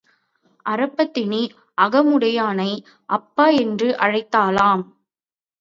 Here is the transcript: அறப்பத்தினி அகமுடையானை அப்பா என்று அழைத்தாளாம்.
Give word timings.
அறப்பத்தினி 0.65 1.41
அகமுடையானை 1.77 2.71
அப்பா 3.09 3.47
என்று 3.57 3.89
அழைத்தாளாம். 3.97 4.83